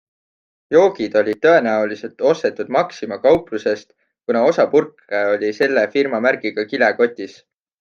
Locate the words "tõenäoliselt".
1.45-2.23